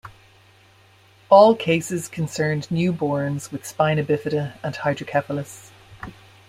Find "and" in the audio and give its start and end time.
4.63-4.75